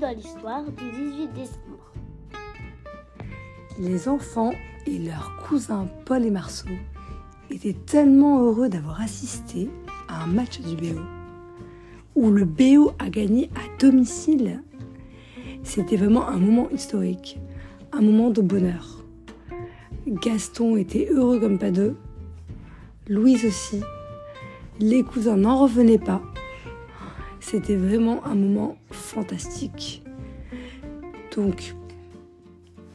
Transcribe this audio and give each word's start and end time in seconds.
dans 0.00 0.14
l'histoire 0.14 0.64
du 0.64 0.90
18 0.90 1.32
décembre. 1.32 1.92
Les 3.80 4.08
enfants 4.08 4.52
et 4.86 4.98
leurs 4.98 5.36
cousins 5.48 5.88
Paul 6.04 6.24
et 6.24 6.30
Marceau 6.30 6.68
étaient 7.50 7.76
tellement 7.86 8.40
heureux 8.42 8.68
d'avoir 8.68 9.00
assisté 9.00 9.68
à 10.08 10.22
un 10.22 10.26
match 10.26 10.60
du 10.60 10.76
BO, 10.76 11.00
où 12.14 12.30
le 12.30 12.44
BO 12.44 12.92
a 12.98 13.08
gagné 13.10 13.50
à 13.56 13.78
domicile. 13.80 14.62
C'était 15.64 15.96
vraiment 15.96 16.28
un 16.28 16.38
moment 16.38 16.68
historique, 16.70 17.40
un 17.92 18.00
moment 18.00 18.30
de 18.30 18.42
bonheur. 18.42 19.04
Gaston 20.06 20.76
était 20.76 21.08
heureux 21.10 21.40
comme 21.40 21.58
pas 21.58 21.70
deux, 21.70 21.96
Louise 23.08 23.44
aussi. 23.44 23.80
Les 24.78 25.02
cousins 25.02 25.36
n'en 25.36 25.56
revenaient 25.56 25.98
pas. 25.98 26.22
C'était 27.40 27.76
vraiment 27.76 28.24
un 28.26 28.34
moment 28.34 28.76
fantastique. 29.08 30.02
Donc, 31.34 31.74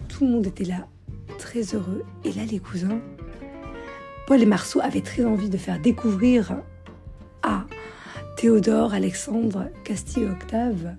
tout 0.08 0.26
le 0.26 0.32
monde 0.32 0.48
était 0.48 0.64
là, 0.64 0.88
très 1.38 1.62
heureux. 1.76 2.04
Et 2.24 2.32
là, 2.32 2.44
les 2.50 2.60
cousins, 2.60 3.00
Paul 4.28 4.42
et 4.42 4.46
Marceau 4.46 4.80
avaient 4.82 5.02
très 5.02 5.26
envie 5.26 5.50
de 5.50 5.58
faire 5.58 5.80
découvrir 5.80 6.58
à 7.42 7.66
Théodore, 8.38 8.94
Alexandre, 8.94 9.70
Castille 9.84 10.24
et 10.24 10.30
Octave, 10.30 10.96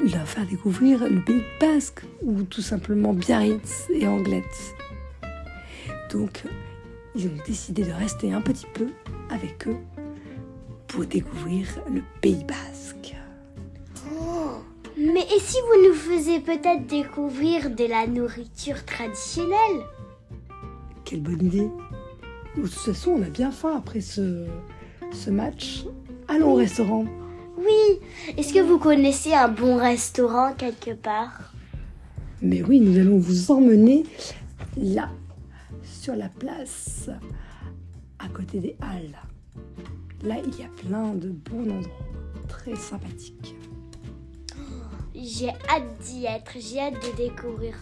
leur 0.00 0.28
faire 0.28 0.46
découvrir 0.46 1.08
le 1.08 1.20
pays 1.22 1.42
basque, 1.60 2.02
ou 2.22 2.42
tout 2.42 2.62
simplement 2.62 3.12
Biarritz 3.12 3.88
et 3.92 4.06
Anglette. 4.06 4.74
Donc, 6.10 6.44
ils 7.14 7.26
ont 7.26 7.44
décidé 7.46 7.82
de 7.82 7.92
rester 7.92 8.32
un 8.32 8.40
petit 8.40 8.66
peu 8.72 8.88
avec 9.30 9.66
eux 9.66 9.76
pour 10.86 11.04
découvrir 11.04 11.66
le 11.92 12.02
Pays 12.20 12.44
basque. 12.44 13.14
Mais 15.12 15.22
et 15.22 15.40
si 15.40 15.56
vous 15.62 15.88
nous 15.88 15.94
faisiez 15.94 16.40
peut-être 16.40 16.86
découvrir 16.86 17.70
de 17.70 17.84
la 17.84 18.06
nourriture 18.06 18.84
traditionnelle? 18.84 19.84
Quelle 21.04 21.22
bonne 21.22 21.46
idée. 21.46 21.70
De 22.56 22.62
toute 22.62 22.72
façon, 22.72 23.12
on 23.12 23.22
a 23.22 23.30
bien 23.30 23.50
faim 23.50 23.74
après 23.76 24.02
ce, 24.02 24.46
ce 25.12 25.30
match. 25.30 25.84
Allons 26.26 26.52
au 26.52 26.56
restaurant. 26.56 27.06
Oui. 27.56 28.00
Est-ce 28.36 28.52
que 28.52 28.60
vous 28.60 28.78
connaissez 28.78 29.32
un 29.32 29.48
bon 29.48 29.76
restaurant 29.76 30.52
quelque 30.52 30.92
part? 30.92 31.54
Mais 32.42 32.62
oui, 32.62 32.78
nous 32.78 32.98
allons 32.98 33.18
vous 33.18 33.50
emmener 33.50 34.04
là, 34.76 35.08
sur 35.82 36.14
la 36.16 36.28
place, 36.28 37.08
à 38.18 38.28
côté 38.28 38.60
des 38.60 38.76
halles. 38.80 39.18
Là, 40.22 40.36
il 40.44 40.60
y 40.60 40.64
a 40.64 40.68
plein 40.68 41.14
de 41.14 41.30
bons 41.30 41.62
endroits, 41.62 42.06
très 42.46 42.76
sympathiques. 42.76 43.56
J'ai 45.20 45.48
hâte 45.68 45.98
d'y 46.00 46.26
être. 46.26 46.52
J'ai 46.58 46.80
hâte 46.80 46.94
de 46.94 47.16
découvrir 47.16 47.74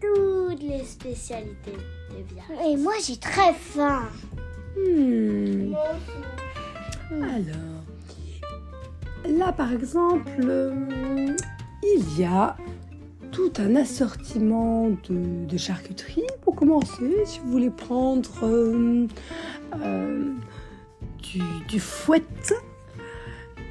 toutes 0.00 0.62
les 0.62 0.84
spécialités 0.84 1.76
de 2.10 2.22
Biarritz. 2.22 2.66
Et 2.66 2.76
moi, 2.76 2.94
j'ai 3.06 3.18
très 3.18 3.52
faim. 3.52 4.08
Hmm. 4.76 5.74
Alors, 7.22 7.84
là 9.28 9.52
par 9.52 9.72
exemple, 9.72 10.30
euh, 10.44 11.36
il 11.82 12.18
y 12.18 12.24
a 12.24 12.56
tout 13.32 13.52
un 13.58 13.76
assortiment 13.76 14.90
de, 15.08 15.44
de 15.46 15.56
charcuterie 15.56 16.26
pour 16.42 16.54
commencer. 16.54 17.24
Si 17.26 17.40
vous 17.40 17.50
voulez 17.50 17.70
prendre 17.70 18.30
euh, 18.44 19.06
euh, 19.82 20.32
du, 21.22 21.42
du 21.68 21.80
fouette, 21.80 22.54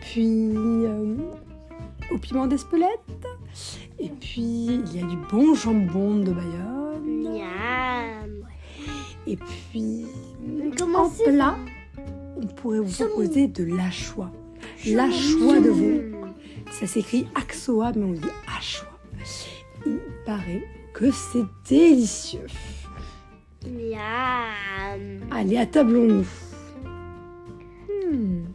puis 0.01 0.51
euh, 0.55 1.15
au 2.11 2.17
piment 2.17 2.47
d'Espelette, 2.47 3.27
et 3.99 4.09
puis 4.09 4.41
il 4.41 4.95
y 4.95 5.03
a 5.03 5.05
du 5.05 5.17
bon 5.31 5.53
jambon 5.53 6.17
de 6.17 6.31
Bayonne, 6.31 7.23
Miam. 7.23 8.47
et 9.27 9.37
puis 9.37 10.05
Comment 10.77 11.03
en 11.03 11.09
plat, 11.09 11.57
on 12.37 12.47
pourrait 12.47 12.79
vous 12.79 13.05
proposer 13.05 13.47
de 13.47 13.65
l'achois. 13.75 14.31
L'achois 14.87 15.59
de 15.59 15.69
veau. 15.69 16.01
Ça 16.71 16.87
s'écrit 16.87 17.27
axoa, 17.35 17.91
mais 17.95 18.05
on 18.05 18.13
dit 18.13 18.21
achois. 18.57 18.87
Il 19.85 19.99
paraît 20.25 20.63
que 20.93 21.11
c'est 21.11 21.45
délicieux. 21.67 22.47
Miam. 23.65 25.21
Allez, 25.31 25.57
attablons-nous. 25.57 26.25
Hmm. 28.11 28.45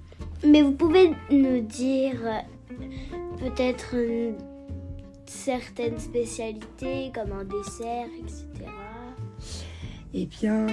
Mais 0.47 0.62
vous 0.62 0.73
pouvez 0.73 1.12
nous 1.31 1.61
dire 1.61 2.45
peut-être 3.39 3.95
une 3.95 4.37
certaine 5.27 5.99
spécialité 5.99 7.12
comme 7.15 7.33
un 7.33 7.45
dessert, 7.45 8.09
etc. 8.19 8.71
Eh 10.15 10.27
bien, 10.27 10.67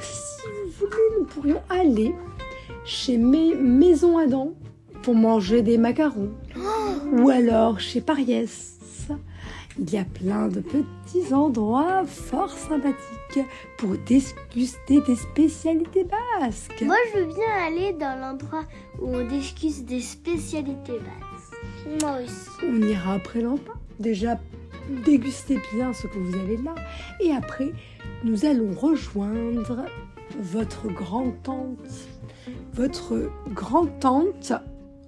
si 0.00 0.46
vous 0.46 0.70
voulez, 0.78 1.18
nous 1.18 1.24
pourrions 1.24 1.62
aller 1.70 2.14
chez 2.84 3.16
mes 3.16 3.54
Maison 3.54 4.18
Adam 4.18 4.52
pour 5.02 5.14
manger 5.14 5.62
des 5.62 5.78
macarons. 5.78 6.32
Ou 7.12 7.30
alors 7.30 7.80
chez 7.80 8.00
Pariès. 8.00 8.74
Il 9.76 9.92
y 9.92 9.98
a 9.98 10.04
plein 10.04 10.46
de 10.46 10.60
petits 10.60 11.34
endroits 11.34 12.04
fort 12.04 12.52
sympathiques 12.56 13.44
pour 13.76 13.96
déguster 14.06 15.00
des 15.00 15.16
spécialités 15.16 16.04
basques. 16.04 16.82
Moi, 16.82 16.96
je 17.12 17.18
veux 17.18 17.26
bien 17.26 17.66
aller 17.66 17.92
dans 17.92 18.20
l'endroit 18.20 18.62
où 19.00 19.08
on 19.08 19.26
discute 19.26 19.84
des 19.84 20.00
spécialités 20.00 21.00
basses. 21.00 21.33
Moi 22.00 22.18
aussi. 22.24 22.48
On 22.66 22.82
ira 22.82 23.14
après 23.14 23.40
l'empas. 23.40 23.72
Déjà, 23.98 24.38
dégustez 25.04 25.58
bien 25.74 25.92
ce 25.92 26.06
que 26.06 26.18
vous 26.18 26.34
avez 26.36 26.56
là. 26.58 26.74
Et 27.20 27.32
après, 27.32 27.72
nous 28.24 28.44
allons 28.44 28.72
rejoindre 28.72 29.84
votre 30.40 30.88
grand-tante, 30.88 31.78
votre 32.72 33.30
grand-tante 33.50 34.52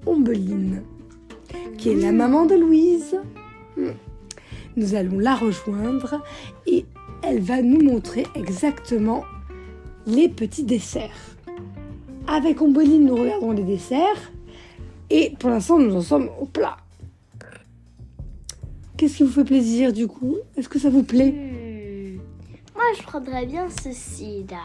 Ombeline, 0.07 0.83
qui 1.79 1.91
est 1.91 1.97
la 1.97 2.13
maman 2.13 2.47
de 2.47 2.55
Louise. 2.55 3.17
Nous 4.77 4.95
allons 4.95 5.19
la 5.19 5.35
rejoindre 5.35 6.23
et 6.67 6.85
elle 7.23 7.41
va 7.41 7.63
nous 7.63 7.83
montrer 7.83 8.27
exactement 8.35 9.25
les 10.07 10.29
petits 10.29 10.63
desserts. 10.63 11.37
Avec 12.29 12.61
Ombeline, 12.61 13.07
nous 13.07 13.17
regardons 13.17 13.53
les 13.53 13.65
desserts. 13.65 14.33
Et 15.11 15.35
pour 15.39 15.51
l'instant, 15.51 15.79
nous 15.79 15.95
en 15.95 16.01
sommes 16.01 16.31
au 16.41 16.47
plat. 16.47 16.77
Qu'est-ce 18.97 19.19
qui 19.19 19.23
vous 19.25 19.33
fait 19.33 19.45
plaisir 19.45 19.93
du 19.93 20.07
coup? 20.07 20.37
Est-ce 20.57 20.69
que 20.69 20.79
ça 20.79 20.91
vous 20.91 21.03
plaît? 21.03 21.33
Hmm. 21.33 22.17
Moi, 22.75 22.85
je 22.99 23.03
prendrais 23.03 23.47
bien 23.47 23.69
ceci 23.69 24.45
là. 24.51 24.65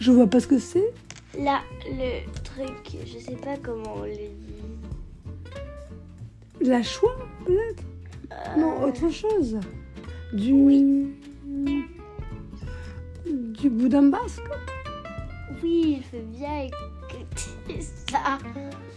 Je 0.00 0.10
vois 0.10 0.26
pas 0.26 0.40
ce 0.40 0.46
que 0.48 0.58
c'est. 0.58 0.92
Là, 1.38 1.60
le 1.86 2.26
truc, 2.42 2.96
je 3.06 3.18
sais 3.18 3.36
pas 3.36 3.56
comment 3.62 3.94
on 3.96 4.02
le 4.02 4.12
dit. 4.12 4.64
La 6.60 6.82
choix 6.82 7.16
peut-être? 7.46 7.84
Non, 8.58 8.82
autre 8.84 9.08
chose. 9.10 9.58
Du. 10.32 11.14
Du 13.24 13.70
boudin 13.70 14.02
basque? 14.02 14.42
Oui, 15.62 15.98
il 15.98 16.02
fait 16.02 16.22
bien 16.22 16.62
écouter 16.64 17.80
ça. 18.10 18.38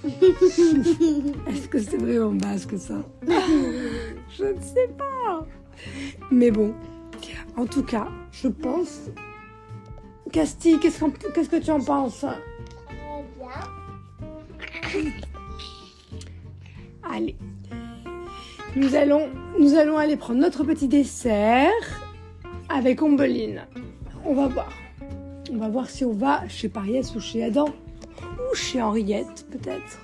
Est-ce 1.48 1.68
que 1.68 1.80
c'est 1.80 1.98
vraiment 1.98 2.32
basque 2.34 2.78
ça? 2.78 2.96
Je 3.28 4.44
ne 4.46 4.62
sais 4.62 4.90
pas. 4.98 5.46
Mais 6.32 6.52
bon, 6.52 6.74
en 7.58 7.66
tout 7.66 7.84
cas, 7.84 8.08
je 8.32 8.48
pense. 8.48 9.10
Castille, 10.32 10.80
qu'est-ce, 10.80 11.00
qu'on- 11.00 11.12
qu'est-ce 11.12 11.50
que 11.50 11.58
tu 11.64 11.72
en 11.72 11.80
penses? 11.82 12.26
Allez. 17.04 17.36
Nous 18.76 18.96
allons, 18.96 19.30
nous 19.60 19.76
allons 19.76 19.98
aller 19.98 20.18
prendre 20.18 20.40
notre 20.40 20.64
petit 20.64 20.88
dessert 20.88 21.72
avec 22.70 23.02
Ombeline. 23.02 23.66
On 24.26 24.34
va 24.34 24.48
voir. 24.48 24.70
On 25.52 25.58
va 25.58 25.70
voir 25.70 25.90
si 25.90 26.04
on 26.04 26.14
va 26.14 26.48
chez 26.48 26.70
Pariès 26.70 27.16
ou 27.16 27.20
chez 27.20 27.44
Adam. 27.44 27.68
Ou 28.22 28.56
chez 28.56 28.82
Henriette, 28.82 29.46
peut-être. 29.52 30.00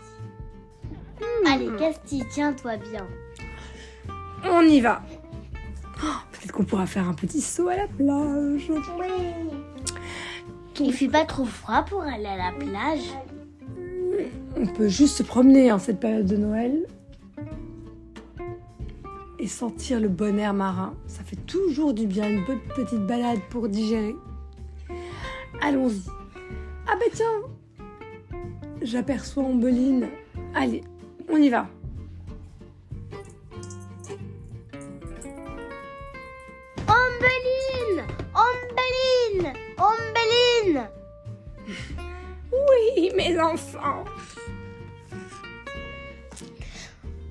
Allez, 1.47 1.69
Castille, 1.77 2.25
tiens-toi 2.31 2.77
bien. 2.77 3.07
On 4.45 4.61
y 4.61 4.81
va. 4.81 5.01
Oh, 6.03 6.07
peut-être 6.31 6.51
qu'on 6.51 6.63
pourra 6.63 6.85
faire 6.85 7.07
un 7.07 7.13
petit 7.13 7.41
saut 7.41 7.67
à 7.67 7.75
la 7.75 7.87
plage. 7.87 8.71
Il 10.79 10.93
fait 10.93 11.07
pas 11.07 11.25
trop 11.25 11.45
froid 11.45 11.83
pour 11.83 12.01
aller 12.01 12.25
à 12.25 12.37
la 12.37 12.51
plage. 12.57 13.15
On 14.57 14.65
peut 14.67 14.87
juste 14.87 15.17
se 15.17 15.23
promener 15.23 15.71
en 15.71 15.79
cette 15.79 15.99
période 15.99 16.25
de 16.25 16.37
Noël 16.37 16.85
et 19.39 19.47
sentir 19.47 19.99
le 19.99 20.07
bon 20.07 20.37
air 20.39 20.53
marin. 20.53 20.93
Ça 21.07 21.23
fait 21.23 21.35
toujours 21.47 21.93
du 21.93 22.07
bien, 22.07 22.29
une 22.29 22.45
bonne 22.45 22.61
petite 22.75 23.05
balade 23.05 23.39
pour 23.49 23.69
digérer 23.69 24.15
allons-y. 25.61 26.03
Ah 26.87 26.95
bah 26.99 27.05
tiens, 27.13 27.41
j'aperçois 28.81 29.43
Ambeline. 29.43 30.09
Allez, 30.53 30.83
on 31.29 31.37
y 31.37 31.49
va. 31.49 31.67
Ambeline 36.87 38.05
Ambeline 38.33 39.53
Ambeline 39.77 40.89
Oui, 42.51 43.11
mes 43.15 43.39
enfants. 43.39 44.03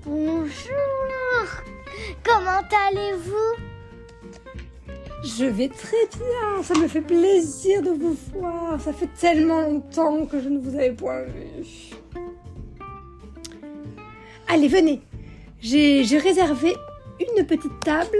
Bonjour 0.04 0.80
Comment 2.24 2.66
allez-vous? 2.88 3.69
Je 5.22 5.44
vais 5.44 5.68
très 5.68 6.06
bien, 6.16 6.62
ça 6.62 6.74
me 6.78 6.88
fait 6.88 7.02
plaisir 7.02 7.82
de 7.82 7.90
vous 7.90 8.16
voir. 8.32 8.80
Ça 8.80 8.92
fait 8.92 9.08
tellement 9.18 9.60
longtemps 9.60 10.24
que 10.24 10.40
je 10.40 10.48
ne 10.48 10.58
vous 10.58 10.74
avais 10.74 10.92
point 10.92 11.24
vu. 11.24 11.94
Allez, 14.48 14.68
venez. 14.68 15.02
J'ai 15.60 16.18
réservé 16.18 16.74
une 17.36 17.44
petite 17.44 17.80
table 17.80 18.18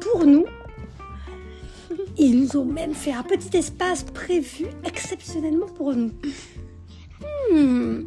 pour 0.00 0.26
nous. 0.26 0.44
Ils 2.18 2.38
nous 2.38 2.56
ont 2.56 2.64
même 2.64 2.94
fait 2.94 3.12
un 3.12 3.22
petit 3.22 3.56
espace 3.56 4.02
prévu 4.02 4.66
exceptionnellement 4.84 5.66
pour 5.66 5.94
nous. 5.94 6.12
Hmm. 7.50 8.02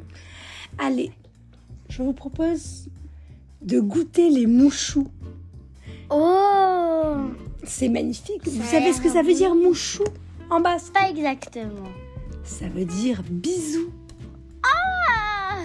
Allez, 0.77 1.11
je 1.89 2.03
vous 2.03 2.13
propose 2.13 2.87
de 3.61 3.79
goûter 3.79 4.29
les 4.29 4.45
mouchous. 4.45 5.07
Oh 6.11 6.58
C'est 7.69 7.87
magnifique. 7.87 8.41
Vous 8.45 8.63
Ça 8.63 8.71
savez 8.79 8.91
ce 8.93 8.99
que 8.99 9.09
ça 9.09 9.21
veut 9.21 9.33
dire 9.33 9.53
mouchou 9.53 10.03
en 10.49 10.59
basque 10.59 10.91
Pas 10.91 11.07
exactement. 11.09 11.87
Ça 12.43 12.65
veut 12.67 12.83
dire 12.83 13.21
bisous. 13.29 13.91
Ah 14.63 15.57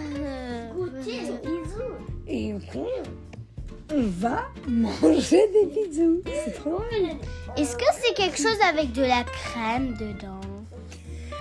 Goûter 0.76 1.22
bisous. 1.42 2.28
Et 2.28 2.52
on 2.54 4.02
va 4.20 4.42
manger 4.68 5.40
des 5.52 5.66
bisous. 5.88 6.20
C'est 6.44 6.52
trop 6.52 6.70
drôle. 6.72 7.16
Est-ce 7.56 7.74
que 7.74 7.84
c'est 8.02 8.14
quelque 8.14 8.36
chose 8.36 8.58
avec 8.70 8.92
de 8.92 9.02
la 9.02 9.24
crème 9.24 9.94
dedans? 9.98 10.40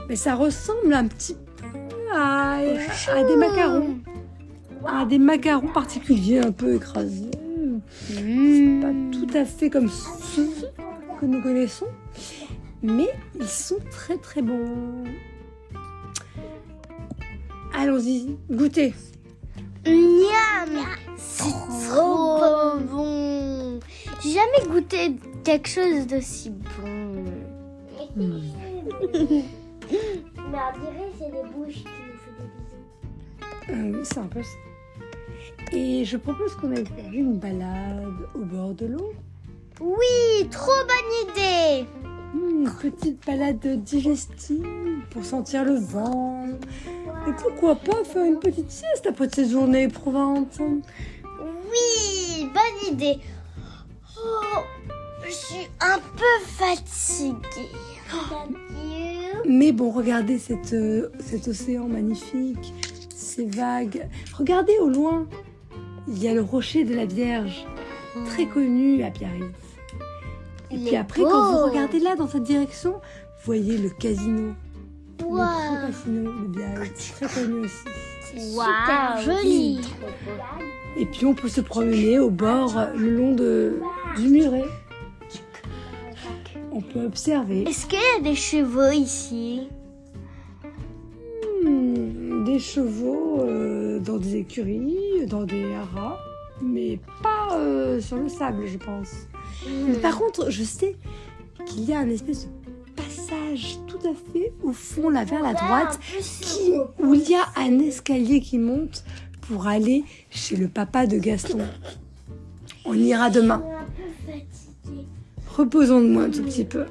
Mais 0.08 0.16
ça 0.16 0.36
ressemble 0.36 0.94
un 0.94 1.08
petit 1.08 1.36
peu 1.58 2.16
à, 2.16 2.60
à 3.14 3.24
des 3.24 3.36
macarons. 3.36 3.98
À 4.88 5.06
des 5.06 5.20
macarons 5.20 5.74
particuliers 5.74 6.40
un 6.40 6.52
peu 6.52 6.76
écrasés. 6.76 7.32
Pas 8.82 8.94
tout 9.12 9.38
à 9.38 9.46
fait 9.46 9.70
comme 9.70 9.90
ceux 9.90 10.50
que 11.20 11.26
nous 11.26 11.42
connaissons. 11.42 11.88
Mais 12.82 13.10
ils 13.40 13.48
sont 13.48 13.80
très 13.92 14.18
très 14.18 14.42
bons. 14.42 15.04
Allons-y, 17.74 18.38
goûtez. 18.52 18.94
Miam 19.86 20.86
C'est 21.18 21.52
trop 21.90 22.78
bon 22.80 23.80
J'ai 24.22 24.32
jamais 24.32 24.68
goûté 24.70 25.16
quelque 25.44 25.68
chose 25.68 26.08
d'aussi 26.08 26.50
bon. 26.52 27.24
Mais 28.16 28.26
on 30.54 30.80
dirait 30.80 31.12
c'est 31.18 31.32
les 31.32 31.50
bouches 31.54 31.84
qui 31.84 31.84
nous 31.84 32.18
font 32.20 32.34
des 32.40 32.48
bisous. 32.54 32.84
Euh, 33.70 33.92
oui, 33.98 34.04
c'est 34.04 34.20
un 34.20 34.28
peu 34.28 34.44
ça. 34.44 34.63
Et 35.74 36.06
je 36.06 36.18
propose 36.18 36.54
qu'on 36.56 36.72
aille 36.72 36.86
faire 36.86 37.12
une 37.12 37.38
balade 37.38 38.14
au 38.36 38.40
bord 38.40 38.74
de 38.74 38.86
l'eau. 38.86 39.14
Oui, 39.82 40.48
trop 40.52 40.72
bonne 40.88 41.32
idée 41.32 41.88
Une 42.36 42.70
petite 42.70 43.26
balade 43.26 43.84
digestive 43.84 45.02
pour 45.10 45.26
sentir 45.26 45.66
le 45.66 45.80
vent. 45.80 46.46
Et 47.28 47.32
pourquoi 47.42 47.76
pas 47.76 48.04
faire 48.04 48.24
une 48.24 48.40
petite 48.40 48.70
sieste 48.70 49.08
après 49.08 49.28
cette 49.34 49.50
journée 49.50 49.84
éprouvante? 49.84 50.60
Oui, 50.60 52.48
bonne 52.54 52.94
idée. 52.94 53.20
Oh, 54.18 54.60
je 55.26 55.32
suis 55.32 55.68
un 55.82 55.98
peu 55.98 56.46
fatiguée. 56.46 57.72
Mais 59.48 59.72
bon, 59.72 59.90
regardez 59.90 60.38
cette, 60.38 60.74
euh, 60.74 61.10
cet 61.20 61.48
océan 61.48 61.88
magnifique, 61.88 62.74
ces 63.10 63.46
vagues. 63.46 64.08
Regardez 64.38 64.78
au 64.80 64.90
loin, 64.90 65.28
il 66.08 66.22
y 66.22 66.28
a 66.28 66.34
le 66.34 66.42
rocher 66.42 66.84
de 66.84 66.94
la 66.96 67.06
Vierge, 67.06 67.66
très 68.26 68.46
connu 68.46 69.04
à 69.04 69.10
Biarritz. 69.10 69.44
Et 70.72 70.78
puis 70.78 70.96
après, 70.96 71.22
quand 71.22 71.52
vous 71.52 71.70
regardez 71.70 72.00
là, 72.00 72.16
dans 72.16 72.28
cette 72.28 72.44
direction, 72.44 72.94
vous 72.94 73.46
voyez 73.46 73.78
le 73.78 73.90
casino. 73.90 74.54
Le 75.20 75.26
Wow. 75.26 75.38
grand 75.38 75.88
casino 75.88 76.32
de 76.32 76.48
Biarritz, 76.48 77.14
très 77.20 77.28
connu 77.42 77.66
aussi. 77.66 77.78
Super 78.36 79.22
joli. 79.22 79.80
Et 80.98 81.06
puis 81.06 81.26
on 81.26 81.34
peut 81.36 81.48
se 81.48 81.62
promener 81.62 82.20
au 82.20 82.30
bord, 82.30 82.74
le 82.96 83.10
long 83.16 83.34
de, 83.34 83.80
du 84.18 84.28
muret. 84.30 84.66
On 86.72 86.82
peut 86.82 87.06
observer 87.06 87.64
Est-ce 87.70 87.86
qu'il 87.86 88.00
y 88.00 88.20
a 88.20 88.24
des 88.24 88.36
chevaux 88.36 88.90
ici? 88.92 89.68
Hmm, 91.64 92.44
des 92.46 92.58
chevaux 92.60 93.40
euh, 93.42 93.53
dans 94.04 94.18
des 94.18 94.36
écuries, 94.38 95.26
dans 95.28 95.44
des 95.44 95.74
haras, 95.74 96.18
mais 96.62 97.00
pas 97.22 97.56
euh, 97.58 98.00
sur 98.02 98.18
le 98.18 98.30
sable, 98.30 98.66
je 98.68 98.78
pense. 98.78 99.12
Mais 99.88 99.96
Par 99.98 100.18
contre, 100.18 100.50
je 100.50 100.64
sais 100.64 100.96
qu'il 101.66 101.86
y 101.86 101.94
a 101.94 102.00
un 102.00 102.10
espèce 102.10 102.46
de 102.48 102.92
passage 102.96 103.78
tout 103.88 104.00
à 104.08 104.14
fait 104.34 104.52
au 104.64 104.72
fond, 104.74 105.10
là 105.10 105.24
vers 105.24 105.42
la 105.42 105.54
droite, 105.54 106.00
qui- 106.42 106.74
où 107.00 107.14
il 107.14 107.30
y 107.30 107.36
a 107.36 107.46
un 107.58 107.80
escalier 107.80 108.40
qui 108.42 108.58
monte 108.58 109.04
pour 109.42 109.68
aller 109.68 110.04
chez 110.30 110.56
le 110.56 110.68
papa 110.68 111.06
de 111.08 111.18
Gaston. 111.18 111.60
On 112.86 112.94
ira 112.94 113.30
demain. 113.30 113.64
Reposons-nous 115.56 116.20
un 116.20 116.30
tout 116.30 116.44
petit 116.44 116.66
peu. 116.66 116.86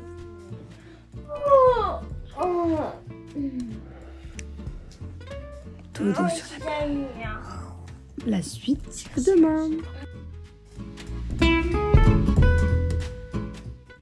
Sur 6.02 6.26
La 8.26 8.42
suite 8.42 9.06
demain. 9.16 9.70